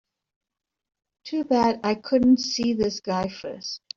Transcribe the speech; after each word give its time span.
Too 1.25 1.43
bad 1.43 1.81
I 1.83 1.93
couldn't 1.93 2.37
see 2.39 2.73
this 2.73 3.01
guy 3.01 3.27
first. 3.27 3.81